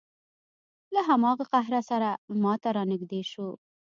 [0.93, 2.09] له هماغه قهره سره
[2.43, 3.49] ما ته را نږدې شو.